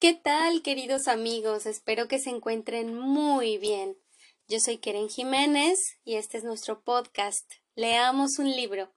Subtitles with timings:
[0.00, 1.66] ¿Qué tal, queridos amigos?
[1.66, 3.98] Espero que se encuentren muy bien.
[4.48, 7.44] Yo soy Keren Jiménez y este es nuestro podcast.
[7.74, 8.94] Leamos un libro.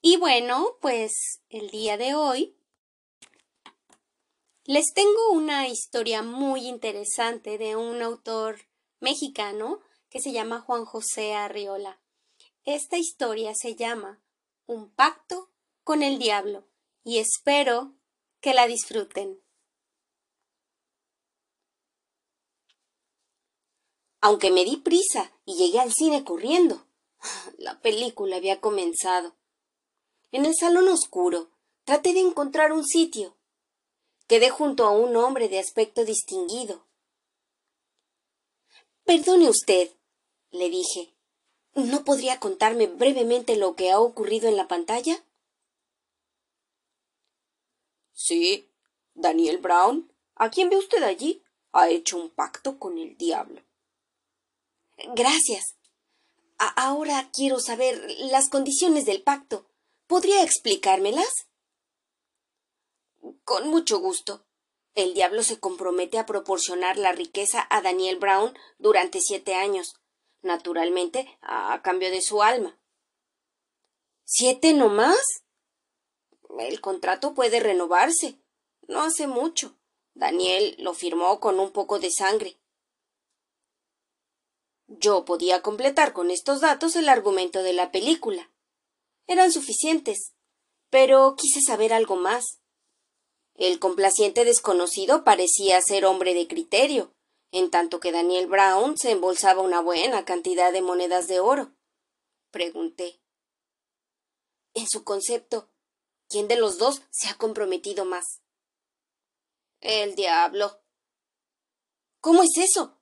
[0.00, 2.56] Y bueno, pues el día de hoy
[4.62, 8.60] les tengo una historia muy interesante de un autor
[9.00, 12.00] mexicano que se llama Juan José Arriola.
[12.62, 14.22] Esta historia se llama
[14.66, 15.50] Un pacto
[15.82, 16.68] con el diablo
[17.02, 17.96] y espero
[18.40, 19.44] que la disfruten.
[24.26, 26.84] Aunque me di prisa y llegué al cine corriendo.
[27.58, 29.36] La película había comenzado.
[30.32, 31.48] En el salón oscuro
[31.84, 33.36] traté de encontrar un sitio.
[34.26, 36.84] Quedé junto a un hombre de aspecto distinguido.
[39.04, 39.92] Perdone usted,
[40.50, 41.14] le dije.
[41.76, 45.24] ¿No podría contarme brevemente lo que ha ocurrido en la pantalla?
[48.12, 48.68] Sí,
[49.14, 51.44] Daniel Brown, ¿a quién ve usted allí?
[51.70, 53.65] Ha hecho un pacto con el diablo.
[55.14, 55.76] Gracias.
[56.58, 59.66] ahora quiero saber las condiciones del pacto.
[60.06, 61.48] ¿Podría explicármelas?
[63.44, 64.46] Con mucho gusto.
[64.94, 69.94] El diablo se compromete a proporcionar la riqueza a Daniel Brown durante siete años,
[70.40, 72.80] naturalmente a cambio de su alma.
[74.24, 75.20] ¿Siete no más?
[76.58, 78.40] El contrato puede renovarse.
[78.88, 79.76] No hace mucho.
[80.14, 82.58] Daniel lo firmó con un poco de sangre.
[84.88, 88.52] Yo podía completar con estos datos el argumento de la película.
[89.26, 90.32] Eran suficientes,
[90.90, 92.60] pero quise saber algo más.
[93.54, 97.14] El complaciente desconocido parecía ser hombre de criterio,
[97.50, 101.72] en tanto que Daniel Brown se embolsaba una buena cantidad de monedas de oro.
[102.50, 103.20] Pregunté.
[104.74, 105.68] En su concepto,
[106.28, 108.42] ¿quién de los dos se ha comprometido más?
[109.80, 110.80] El diablo.
[112.20, 112.95] ¿Cómo es eso?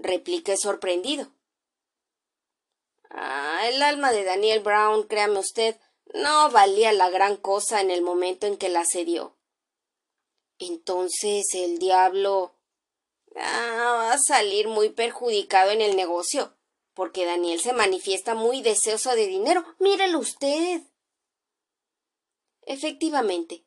[0.00, 1.28] Repliqué sorprendido.
[3.10, 5.76] Ah, el alma de Daniel Brown, créame usted,
[6.14, 9.36] no valía la gran cosa en el momento en que la cedió.
[10.58, 12.54] Entonces el diablo
[13.36, 16.56] ah, va a salir muy perjudicado en el negocio,
[16.94, 19.64] porque Daniel se manifiesta muy deseoso de dinero.
[19.78, 20.82] Mírelo usted.
[22.62, 23.64] Efectivamente,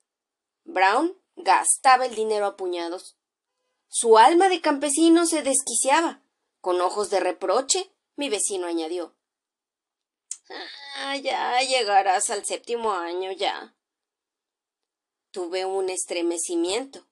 [0.64, 3.18] Brown gastaba el dinero a puñados.
[3.88, 6.23] Su alma de campesino se desquiciaba.
[6.64, 9.14] Con ojos de reproche, mi vecino añadió
[10.96, 13.76] Ah, ya llegarás al séptimo año ya.
[15.32, 17.06] Tuve un estremecimiento.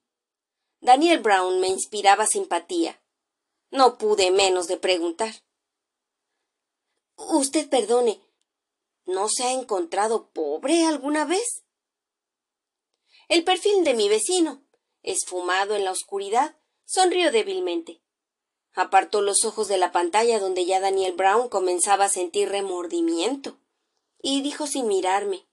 [0.80, 3.04] Daniel Brown me inspiraba simpatía.
[3.72, 5.44] No pude menos de preguntar.
[7.18, 8.22] Usted perdone,
[9.04, 11.66] ¿no se ha encontrado pobre alguna vez?
[13.28, 14.66] El perfil de mi vecino,
[15.02, 18.01] esfumado en la oscuridad, sonrió débilmente.
[18.74, 23.58] Apartó los ojos de la pantalla donde ya Daniel Brown comenzaba a sentir remordimiento,
[24.22, 25.46] y dijo sin mirarme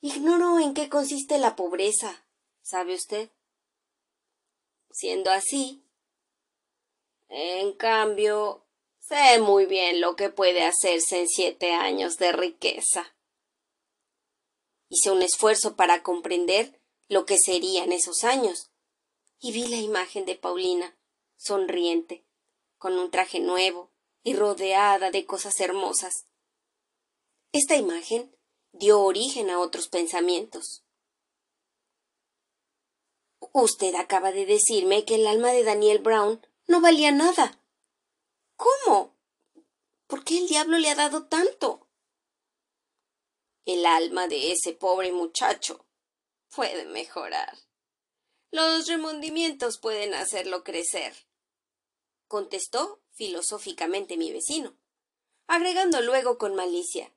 [0.00, 2.26] Ignoro en qué consiste la pobreza,
[2.60, 3.30] ¿sabe usted?
[4.90, 5.82] Siendo así,
[7.28, 8.64] en cambio,
[9.00, 13.16] sé muy bien lo que puede hacerse en siete años de riqueza.
[14.88, 18.70] Hice un esfuerzo para comprender lo que serían esos años,
[19.40, 20.96] y vi la imagen de Paulina,
[21.36, 22.24] sonriente,
[22.78, 26.26] con un traje nuevo y rodeada de cosas hermosas.
[27.52, 28.34] Esta imagen
[28.72, 30.84] dio origen a otros pensamientos.
[33.52, 37.60] Usted acaba de decirme que el alma de Daniel Brown no valía nada.
[38.56, 39.16] ¿Cómo?
[40.06, 41.88] ¿Por qué el diablo le ha dado tanto?
[43.64, 45.86] El alma de ese pobre muchacho
[46.54, 47.56] puede mejorar.
[48.54, 51.12] Los remordimientos pueden hacerlo crecer,
[52.28, 54.78] contestó filosóficamente mi vecino,
[55.48, 57.12] agregando luego con malicia.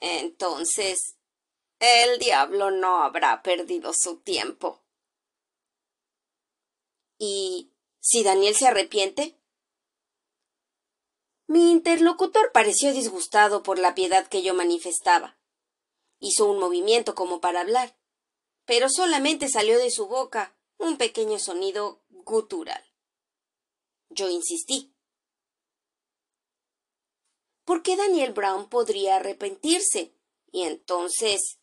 [0.00, 1.16] Entonces,
[1.78, 4.82] el diablo no habrá perdido su tiempo.
[7.16, 9.40] ¿Y si Daniel se arrepiente?
[11.46, 15.38] Mi interlocutor pareció disgustado por la piedad que yo manifestaba.
[16.18, 17.96] Hizo un movimiento como para hablar,
[18.72, 22.82] pero solamente salió de su boca un pequeño sonido gutural.
[24.08, 24.96] Yo insistí.
[27.66, 30.14] ¿Por qué Daniel Brown podría arrepentirse?
[30.52, 31.58] Y entonces.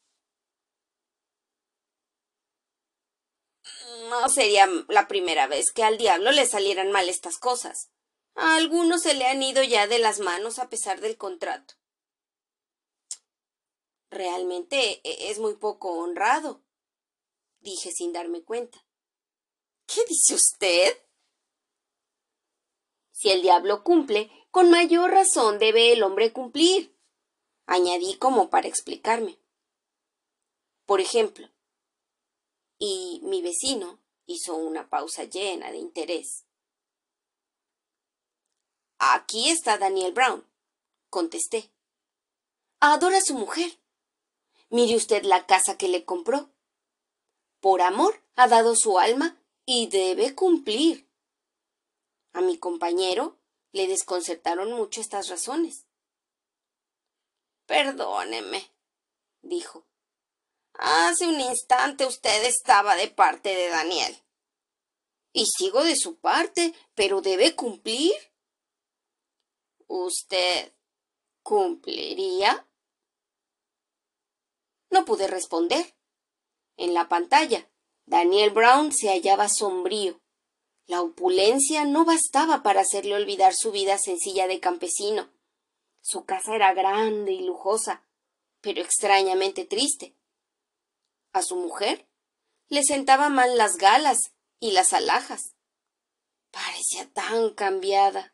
[4.10, 7.90] No sería la primera vez que al diablo le salieran mal estas cosas.
[8.36, 11.74] A algunos se le han ido ya de las manos a pesar del contrato.
[14.12, 16.69] Realmente e-, es muy poco honrado
[17.60, 18.86] dije sin darme cuenta.
[19.86, 20.98] ¿Qué dice usted?
[23.12, 26.96] Si el diablo cumple, con mayor razón debe el hombre cumplir,
[27.66, 29.40] añadí como para explicarme.
[30.86, 31.50] Por ejemplo,
[32.78, 36.46] y mi vecino hizo una pausa llena de interés.
[38.98, 40.48] Aquí está Daniel Brown,
[41.10, 41.72] contesté.
[42.80, 43.80] Adora a su mujer.
[44.70, 46.50] Mire usted la casa que le compró.
[47.60, 51.10] Por amor ha dado su alma y debe cumplir.
[52.34, 53.38] A mi compañero
[53.72, 55.86] le desconcertaron mucho estas razones.
[57.66, 58.72] Perdóneme,
[59.42, 59.86] dijo.
[60.74, 64.18] Hace un instante usted estaba de parte de Daniel.
[65.34, 68.14] Y sigo de su parte, pero debe cumplir.
[69.88, 70.74] ¿Usted
[71.44, 72.66] cumpliría?
[74.90, 75.99] No pude responder.
[76.80, 77.70] En la pantalla,
[78.06, 80.22] Daniel Brown se hallaba sombrío.
[80.88, 85.30] La opulencia no bastaba para hacerle olvidar su vida sencilla de campesino.
[86.00, 88.08] Su casa era grande y lujosa,
[88.62, 90.16] pero extrañamente triste.
[91.34, 92.08] A su mujer
[92.70, 95.58] le sentaba mal las galas y las alhajas.
[96.50, 98.34] Parecía tan cambiada.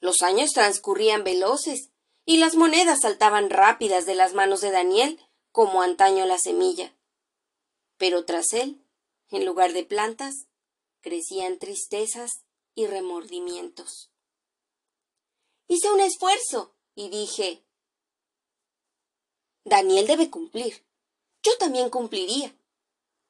[0.00, 1.92] Los años transcurrían veloces
[2.26, 5.18] y las monedas saltaban rápidas de las manos de Daniel
[5.52, 6.96] como antaño la semilla.
[7.98, 8.84] Pero tras él,
[9.30, 10.48] en lugar de plantas,
[11.00, 12.44] crecían tristezas
[12.74, 14.10] y remordimientos.
[15.68, 17.64] Hice un esfuerzo y dije
[19.64, 20.84] Daniel debe cumplir.
[21.42, 22.54] Yo también cumpliría.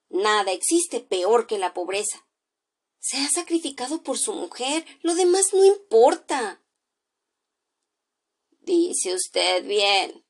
[0.09, 2.27] Nada existe peor que la pobreza.
[2.99, 4.85] Se ha sacrificado por su mujer.
[5.03, 6.63] Lo demás no importa.
[8.61, 10.25] Dice usted bien.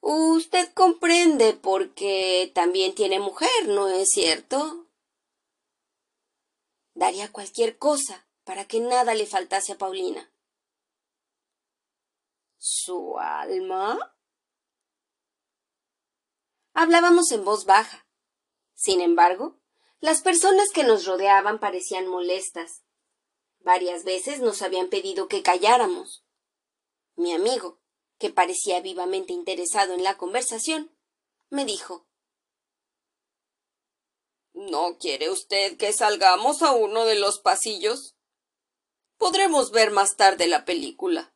[0.00, 4.86] Usted comprende porque también tiene mujer, ¿no es cierto?
[6.94, 10.32] Daría cualquier cosa para que nada le faltase a Paulina.
[12.56, 14.16] ¿Su alma?
[16.72, 18.06] Hablábamos en voz baja.
[18.74, 19.60] Sin embargo,
[20.00, 22.82] las personas que nos rodeaban parecían molestas.
[23.58, 26.24] Varias veces nos habían pedido que calláramos.
[27.16, 27.79] Mi amigo,
[28.20, 30.94] que parecía vivamente interesado en la conversación,
[31.48, 32.06] me dijo
[34.52, 38.14] ¿No quiere usted que salgamos a uno de los pasillos?
[39.16, 41.34] Podremos ver más tarde la película.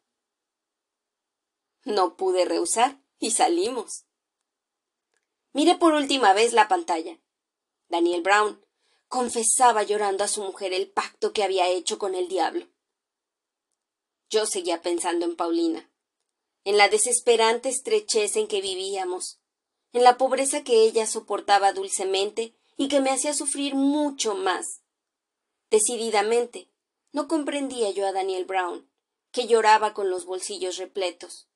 [1.85, 4.05] No pude rehusar y salimos.
[5.53, 7.19] Miré por última vez la pantalla.
[7.89, 8.63] Daniel Brown
[9.09, 12.69] confesaba llorando a su mujer el pacto que había hecho con el diablo.
[14.29, 15.94] Yo seguía pensando en Paulina,
[16.65, 19.41] en la desesperante estrechez en que vivíamos,
[19.93, 24.83] en la pobreza que ella soportaba dulcemente y que me hacía sufrir mucho más.
[25.71, 26.69] Decididamente,
[27.13, 28.91] no comprendía yo a Daniel Brown,
[29.31, 31.49] que lloraba con los bolsillos repletos.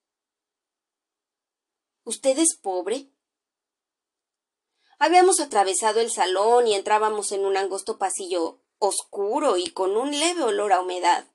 [2.04, 3.10] ¿Usted es pobre?
[4.98, 10.42] Habíamos atravesado el salón y entrábamos en un angosto pasillo oscuro y con un leve
[10.42, 11.26] olor a humedad.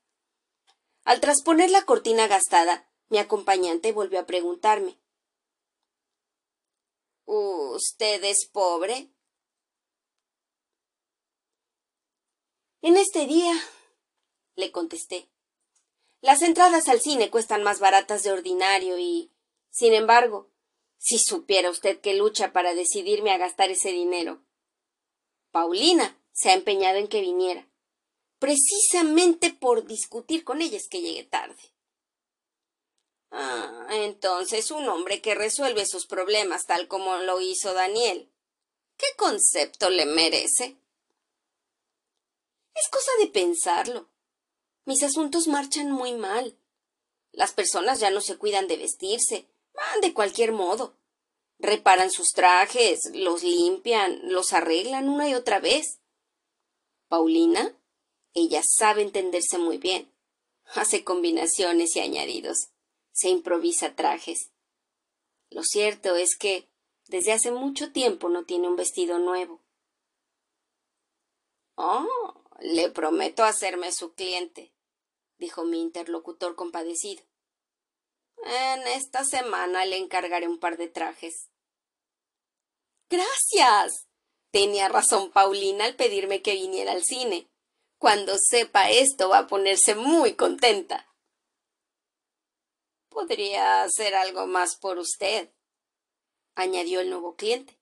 [1.03, 4.98] Al trasponer la cortina gastada, mi acompañante volvió a preguntarme
[7.25, 9.13] ¿Usted es pobre?
[12.81, 13.54] En este día,
[14.56, 15.30] le contesté.
[16.21, 19.31] Las entradas al cine cuestan más baratas de ordinario y,
[19.69, 20.49] sin embargo,
[20.97, 24.44] si supiera usted que lucha para decidirme a gastar ese dinero.
[25.52, 27.69] Paulina se ha empeñado en que viniera
[28.40, 31.72] precisamente por discutir con ella es que llegué tarde.
[33.94, 38.30] Entonces un hombre que resuelve sus problemas tal como lo hizo Daniel.
[38.97, 40.78] ¿Qué concepto le merece?
[42.73, 44.09] Es cosa de pensarlo.
[44.85, 46.57] Mis asuntos marchan muy mal.
[47.31, 50.97] Las personas ya no se cuidan de vestirse, van de cualquier modo.
[51.59, 56.00] Reparan sus trajes, los limpian, los arreglan una y otra vez.
[57.07, 57.78] Paulina
[58.33, 60.12] ella sabe entenderse muy bien.
[60.73, 62.69] Hace combinaciones y añadidos.
[63.13, 64.51] Se improvisa trajes.
[65.49, 66.67] Lo cierto es que
[67.07, 69.61] desde hace mucho tiempo no tiene un vestido nuevo.
[71.75, 74.73] Oh, le prometo hacerme su cliente,
[75.37, 77.23] dijo mi interlocutor compadecido.
[78.45, 81.49] En esta semana le encargaré un par de trajes.
[83.09, 84.07] Gracias.
[84.51, 87.47] Tenía razón Paulina al pedirme que viniera al cine.
[87.99, 91.12] Cuando sepa esto va a ponerse muy contenta.
[93.13, 95.53] Podría hacer algo más por usted,
[96.55, 97.79] añadió el nuevo cliente.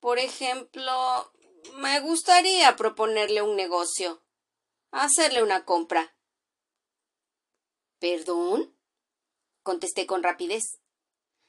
[0.00, 1.32] Por ejemplo,
[1.76, 4.20] me gustaría proponerle un negocio,
[4.90, 6.16] hacerle una compra.
[8.00, 8.76] ¿Perdón?
[9.62, 10.80] contesté con rapidez.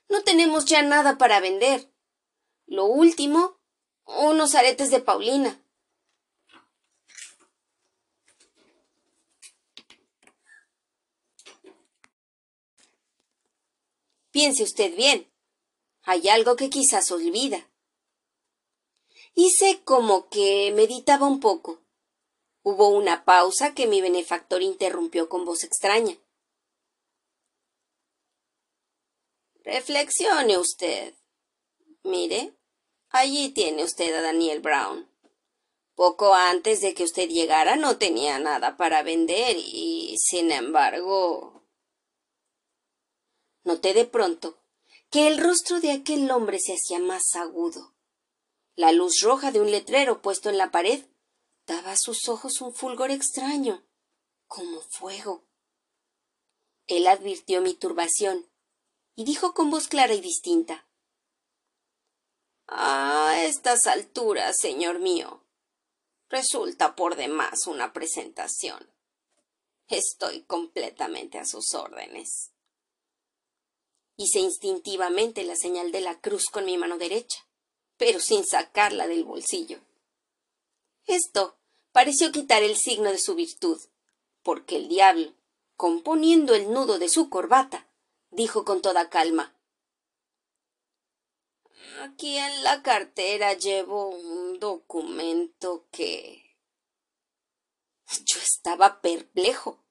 [0.08, 1.92] No tenemos ya nada para vender.
[2.68, 3.60] Lo último,
[4.06, 5.65] unos aretes de Paulina.
[14.36, 15.32] Piense usted bien.
[16.04, 17.72] Hay algo que quizás olvida.
[19.34, 21.82] Hice como que meditaba un poco.
[22.62, 26.18] Hubo una pausa que mi benefactor interrumpió con voz extraña.
[29.64, 31.14] Reflexione usted.
[32.04, 32.58] Mire,
[33.12, 35.10] allí tiene usted a Daniel Brown.
[35.94, 41.55] Poco antes de que usted llegara no tenía nada para vender y, sin embargo.
[43.66, 44.58] Noté de pronto
[45.10, 47.94] que el rostro de aquel hombre se hacía más agudo.
[48.76, 51.04] La luz roja de un letrero puesto en la pared
[51.66, 53.84] daba a sus ojos un fulgor extraño,
[54.48, 55.44] como fuego.
[56.86, 58.46] Él advirtió mi turbación
[59.16, 60.88] y dijo con voz clara y distinta
[62.68, 65.44] A estas alturas, señor mío,
[66.30, 68.92] resulta por demás una presentación.
[69.88, 72.52] Estoy completamente a sus órdenes.
[74.18, 77.46] Hice instintivamente la señal de la cruz con mi mano derecha,
[77.98, 79.80] pero sin sacarla del bolsillo.
[81.06, 81.58] Esto
[81.92, 83.82] pareció quitar el signo de su virtud,
[84.42, 85.34] porque el diablo,
[85.76, 87.88] componiendo el nudo de su corbata,
[88.32, 89.56] dijo con toda calma
[92.02, 96.58] Aquí en la cartera llevo un documento que.
[98.26, 99.84] Yo estaba perplejo.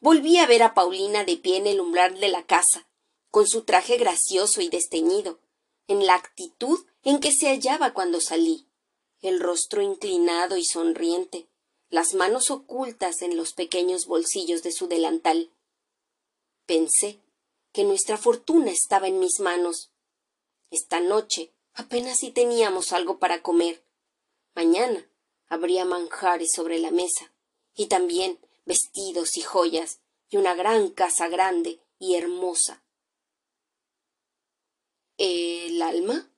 [0.00, 2.87] Volví a ver a Paulina de pie en el umbral de la casa,
[3.30, 5.40] con su traje gracioso y desteñido,
[5.86, 8.68] en la actitud en que se hallaba cuando salí,
[9.20, 11.48] el rostro inclinado y sonriente,
[11.90, 15.52] las manos ocultas en los pequeños bolsillos de su delantal.
[16.66, 17.20] Pensé
[17.72, 19.90] que nuestra fortuna estaba en mis manos.
[20.70, 23.84] Esta noche apenas si teníamos algo para comer.
[24.54, 25.08] Mañana
[25.48, 27.32] habría manjares sobre la mesa,
[27.74, 32.82] y también vestidos y joyas, y una gran casa grande y hermosa.
[35.18, 36.30] ¿El alma?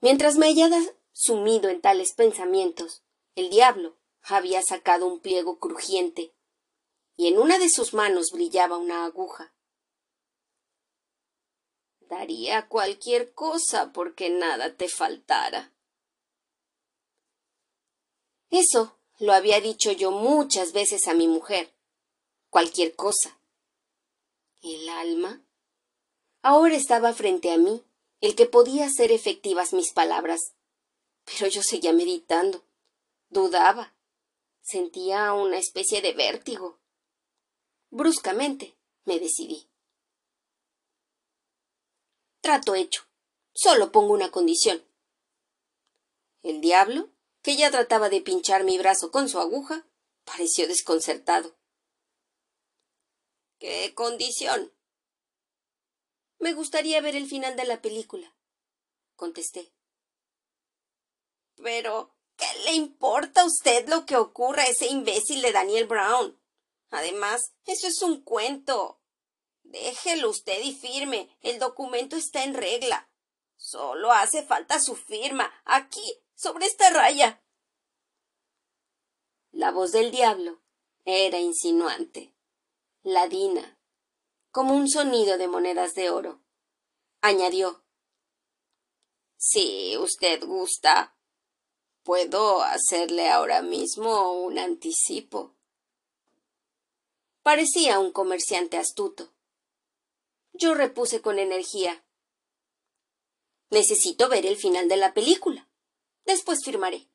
[0.00, 0.80] Mientras me hallaba
[1.12, 3.04] sumido en tales pensamientos,
[3.36, 6.34] el diablo había sacado un pliego crujiente
[7.16, 9.54] y en una de sus manos brillaba una aguja.
[12.00, 15.72] Daría cualquier cosa porque nada te faltara.
[18.50, 21.72] Eso lo había dicho yo muchas veces a mi mujer.
[22.50, 23.38] Cualquier cosa.
[24.60, 25.40] ¿El alma?
[26.42, 27.84] Ahora estaba frente a mí,
[28.20, 30.54] el que podía hacer efectivas mis palabras.
[31.24, 32.64] Pero yo seguía meditando.
[33.28, 33.94] Dudaba.
[34.60, 36.80] Sentía una especie de vértigo.
[37.90, 39.68] Bruscamente me decidí.
[42.40, 43.04] Trato hecho.
[43.54, 44.84] Solo pongo una condición.
[46.42, 47.08] El diablo,
[47.42, 49.86] que ya trataba de pinchar mi brazo con su aguja,
[50.24, 51.54] pareció desconcertado.
[53.58, 54.72] ¿Qué condición?
[56.42, 58.34] Me gustaría ver el final de la película,
[59.14, 59.72] contesté.
[61.54, 66.36] Pero, ¿qué le importa a usted lo que ocurra a ese imbécil de Daniel Brown?
[66.90, 69.00] Además, eso es un cuento.
[69.62, 71.28] Déjelo usted y firme.
[71.42, 73.08] El documento está en regla.
[73.54, 75.48] Solo hace falta su firma.
[75.64, 76.02] Aquí,
[76.34, 77.40] sobre esta raya.
[79.52, 80.60] La voz del diablo
[81.04, 82.34] era insinuante,
[83.04, 83.78] ladina,
[84.52, 86.40] como un sonido de monedas de oro.
[87.22, 87.82] Añadió
[89.38, 91.16] Si usted gusta,
[92.02, 95.56] puedo hacerle ahora mismo un anticipo.
[97.42, 99.32] Parecía un comerciante astuto.
[100.52, 102.04] Yo repuse con energía.
[103.70, 105.68] Necesito ver el final de la película.
[106.26, 107.08] Después firmaré.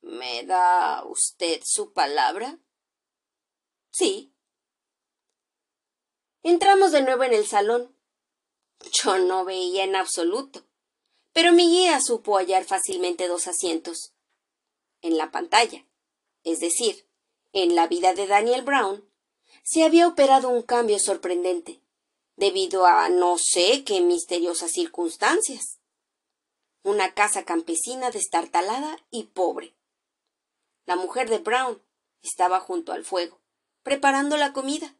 [0.00, 2.60] ¿Me da usted su palabra?
[3.90, 4.35] Sí.
[6.48, 7.92] Entramos de nuevo en el salón.
[8.92, 10.64] Yo no veía en absoluto,
[11.32, 14.14] pero mi guía supo hallar fácilmente dos asientos.
[15.02, 15.84] En la pantalla,
[16.44, 17.04] es decir,
[17.52, 19.04] en la vida de Daniel Brown,
[19.64, 21.82] se había operado un cambio sorprendente,
[22.36, 25.80] debido a no sé qué misteriosas circunstancias.
[26.84, 29.74] Una casa campesina destartalada y pobre.
[30.84, 31.82] La mujer de Brown
[32.22, 33.40] estaba junto al fuego,
[33.82, 34.95] preparando la comida.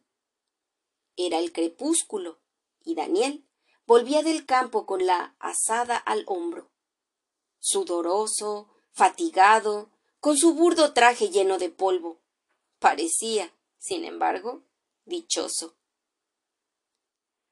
[1.17, 2.39] Era el crepúsculo,
[2.83, 3.45] y Daniel
[3.87, 6.71] volvía del campo con la asada al hombro.
[7.59, 12.21] Sudoroso, fatigado, con su burdo traje lleno de polvo.
[12.79, 14.63] Parecía, sin embargo,
[15.05, 15.75] dichoso.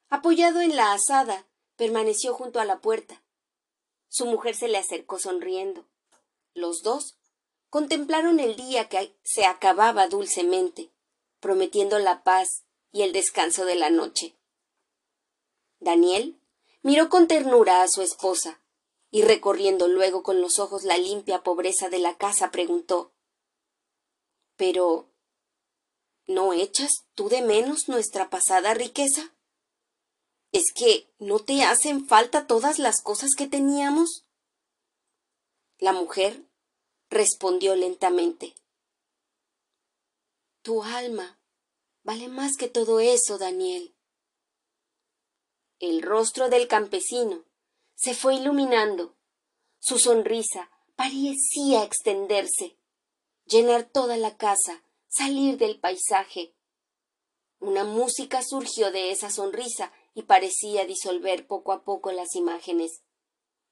[0.09, 3.23] Apoyado en la asada, permaneció junto a la puerta.
[4.07, 5.87] Su mujer se le acercó sonriendo.
[6.53, 7.17] Los dos
[7.69, 10.93] contemplaron el día que se acababa dulcemente,
[11.39, 12.64] prometiendo la paz
[12.95, 14.37] y el descanso de la noche.
[15.81, 16.39] Daniel
[16.81, 18.61] miró con ternura a su esposa
[19.11, 23.11] y recorriendo luego con los ojos la limpia pobreza de la casa preguntó
[24.55, 25.09] Pero
[26.25, 29.35] ¿no echas tú de menos nuestra pasada riqueza?
[30.53, 34.23] ¿Es que no te hacen falta todas las cosas que teníamos?
[35.79, 36.45] La mujer
[37.09, 38.55] respondió lentamente.
[40.61, 41.37] Tu alma
[42.05, 43.95] vale más que todo eso, Daniel.
[45.79, 47.43] El rostro del campesino
[47.95, 49.17] se fue iluminando.
[49.79, 52.77] Su sonrisa parecía extenderse,
[53.45, 56.55] llenar toda la casa, salir del paisaje.
[57.59, 63.01] Una música surgió de esa sonrisa y parecía disolver poco a poco las imágenes.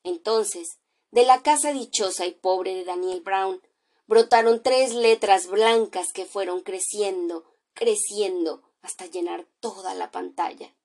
[0.04, 0.80] Entonces,
[1.12, 3.62] de la casa dichosa y pobre de Daniel Brown,
[4.08, 10.76] brotaron tres letras blancas que fueron creciendo, creciendo, hasta llenar toda la pantalla.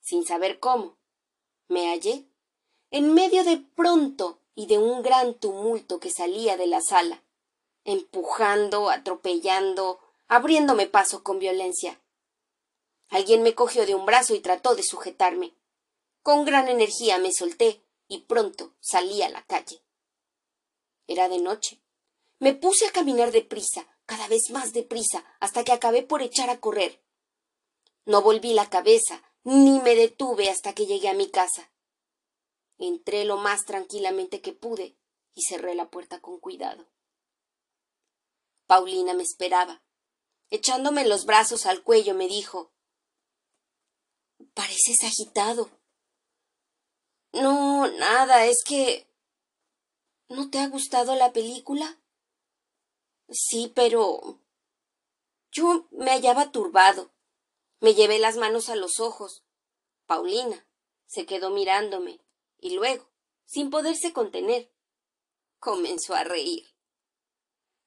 [0.00, 0.96] Sin saber cómo,
[1.68, 2.26] me hallé
[2.90, 7.22] en medio de pronto y de un gran tumulto que salía de la sala,
[7.84, 12.00] empujando, atropellando, abriéndome paso con violencia.
[13.08, 15.54] Alguien me cogió de un brazo y trató de sujetarme.
[16.22, 19.82] Con gran energía me solté y pronto salí a la calle.
[21.06, 21.80] Era de noche.
[22.38, 26.60] Me puse a caminar deprisa, cada vez más deprisa, hasta que acabé por echar a
[26.60, 27.04] correr.
[28.06, 31.70] No volví la cabeza, ni me detuve hasta que llegué a mi casa.
[32.78, 34.96] Entré lo más tranquilamente que pude
[35.34, 36.88] y cerré la puerta con cuidado.
[38.66, 39.82] Paulina me esperaba.
[40.48, 42.72] Echándome los brazos al cuello me dijo
[44.54, 45.70] Pareces agitado.
[47.32, 49.06] No, nada, es que.
[50.30, 51.97] ¿No te ha gustado la película?
[53.30, 54.40] Sí, pero.
[55.50, 57.10] Yo me hallaba turbado.
[57.80, 59.44] Me llevé las manos a los ojos.
[60.06, 60.66] Paulina
[61.06, 62.20] se quedó mirándome
[62.58, 63.08] y luego,
[63.44, 64.70] sin poderse contener,
[65.58, 66.74] comenzó a reír.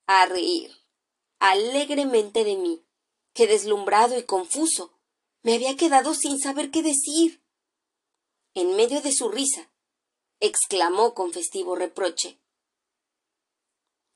[0.07, 0.81] A reír
[1.41, 2.85] alegremente de mí,
[3.33, 4.93] que deslumbrado y confuso
[5.41, 7.43] me había quedado sin saber qué decir.
[8.53, 9.71] En medio de su risa,
[10.39, 12.39] exclamó con festivo reproche.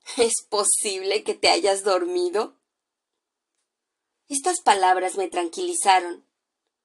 [0.18, 2.56] ¿Es posible que te hayas dormido?
[4.28, 6.26] Estas palabras me tranquilizaron,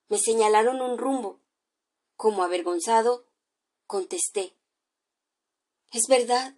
[0.09, 1.41] me señalaron un rumbo.
[2.17, 3.27] Como avergonzado,
[3.87, 4.55] contesté.
[5.91, 6.55] Es verdad,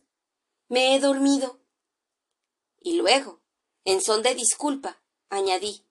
[0.68, 1.60] me he dormido.
[2.80, 3.40] Y luego,
[3.84, 5.84] en son de disculpa, añadí.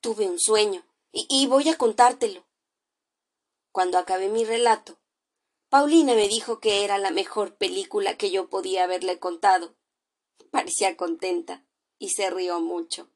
[0.00, 2.44] Tuve un sueño, y, voy a contártelo.
[3.72, 4.98] Cuando acabé mi relato,
[5.68, 9.74] Paulina me dijo que era la mejor película que yo podía haberle contado.
[10.50, 11.66] Parecía contenta
[11.98, 13.10] y se rió mucho.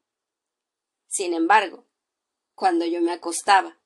[1.07, 1.85] Sin embargo,
[2.55, 3.79] cuando yo me acostaba,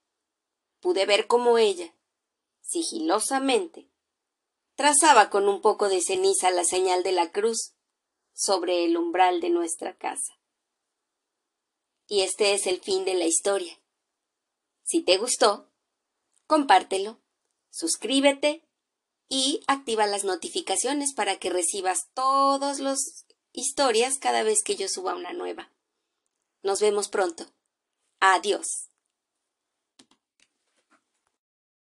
[0.79, 1.95] pude ver cómo ella,
[2.61, 3.89] sigilosamente,
[4.75, 7.73] trazaba con un poco de ceniza la señal de la cruz
[8.33, 10.39] sobre el umbral de nuestra casa.
[12.07, 13.79] Y este es el fin de la historia.
[14.83, 15.71] Si te gustó,
[16.45, 17.19] compártelo,
[17.75, 18.63] suscríbete
[19.27, 25.13] y activa las notificaciones para que recibas todas las historias cada vez que yo suba
[25.13, 25.73] una nueva.
[26.63, 27.45] Nos vemos pronto.
[28.21, 28.89] Adiós.